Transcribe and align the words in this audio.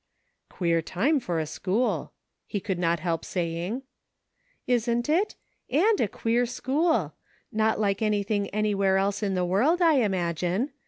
"Queer 0.49 0.81
time 0.81 1.19
for 1.19 1.37
a 1.39 1.45
school," 1.45 2.11
he 2.47 2.59
could 2.59 2.79
not 2.79 2.99
help 3.01 3.23
saying." 3.23 3.83
Isn't 4.75 5.07
it 5.07 5.35
.■* 5.07 5.35
and 5.79 6.01
a 6.01 6.07
queer 6.07 6.47
school. 6.47 7.13
Not 7.51 7.79
like 7.79 8.01
anything 8.01 8.49
anywhere 8.49 8.97
else 8.97 9.21
in 9.21 9.35
the 9.35 9.45
world, 9.45 9.79
I 9.79 9.97
imagine. 9.97 10.71